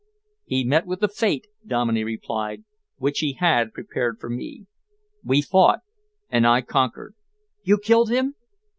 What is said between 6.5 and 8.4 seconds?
conquered." "You killed him?"